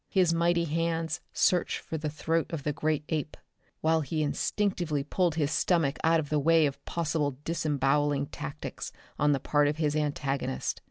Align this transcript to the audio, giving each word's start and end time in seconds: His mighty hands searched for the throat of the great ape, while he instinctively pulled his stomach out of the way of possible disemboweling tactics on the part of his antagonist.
His 0.09 0.33
mighty 0.33 0.63
hands 0.65 1.21
searched 1.31 1.77
for 1.77 1.95
the 1.95 2.09
throat 2.09 2.51
of 2.51 2.63
the 2.63 2.73
great 2.73 3.03
ape, 3.09 3.37
while 3.81 4.01
he 4.01 4.23
instinctively 4.23 5.03
pulled 5.03 5.35
his 5.35 5.51
stomach 5.51 5.99
out 6.03 6.19
of 6.19 6.29
the 6.29 6.39
way 6.39 6.65
of 6.65 6.83
possible 6.85 7.37
disemboweling 7.45 8.25
tactics 8.25 8.91
on 9.19 9.31
the 9.31 9.39
part 9.39 9.67
of 9.67 9.77
his 9.77 9.95
antagonist. 9.95 10.79